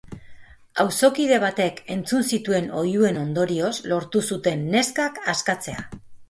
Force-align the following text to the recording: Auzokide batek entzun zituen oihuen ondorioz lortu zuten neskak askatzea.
Auzokide 0.83 1.35
batek 1.43 1.81
entzun 1.95 2.25
zituen 2.37 2.71
oihuen 2.79 3.19
ondorioz 3.25 3.71
lortu 3.93 4.25
zuten 4.31 4.65
neskak 4.73 5.21
askatzea. 5.37 5.87